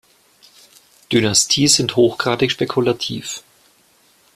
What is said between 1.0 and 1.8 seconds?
Dynastie